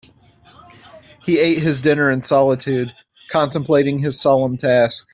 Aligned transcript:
He 1.23 1.37
ate 1.37 1.59
his 1.59 1.81
dinner 1.81 2.09
in 2.09 2.23
solitude, 2.23 2.91
contemplating 3.29 3.99
his 3.99 4.19
solemn 4.19 4.57
task. 4.57 5.07